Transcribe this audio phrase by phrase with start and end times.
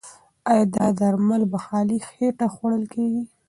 [0.49, 3.23] ایا دا درمل په خالي خېټه خوړل کیږي؟